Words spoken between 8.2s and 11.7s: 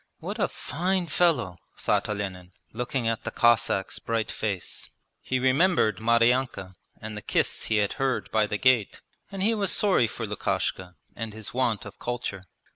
by the gate, and he was sorry for Lukashka and his